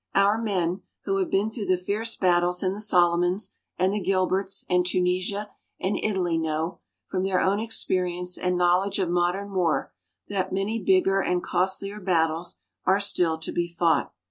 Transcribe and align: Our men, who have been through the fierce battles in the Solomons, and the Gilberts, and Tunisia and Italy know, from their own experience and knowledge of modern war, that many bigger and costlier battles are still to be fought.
Our 0.15 0.39
men, 0.41 0.81
who 1.03 1.17
have 1.17 1.29
been 1.29 1.51
through 1.51 1.67
the 1.67 1.77
fierce 1.77 2.15
battles 2.15 2.63
in 2.63 2.73
the 2.73 2.81
Solomons, 2.81 3.51
and 3.77 3.93
the 3.93 4.01
Gilberts, 4.01 4.65
and 4.67 4.83
Tunisia 4.83 5.51
and 5.79 5.95
Italy 5.95 6.39
know, 6.39 6.79
from 7.05 7.21
their 7.23 7.39
own 7.39 7.59
experience 7.59 8.35
and 8.35 8.57
knowledge 8.57 8.97
of 8.97 9.09
modern 9.11 9.53
war, 9.53 9.93
that 10.27 10.51
many 10.51 10.81
bigger 10.83 11.19
and 11.21 11.43
costlier 11.43 11.99
battles 11.99 12.55
are 12.83 12.99
still 12.99 13.37
to 13.41 13.51
be 13.51 13.67
fought. 13.67 14.11